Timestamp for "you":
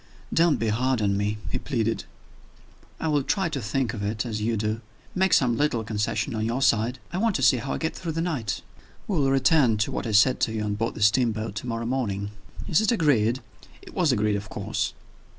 4.41-4.57, 10.53-10.63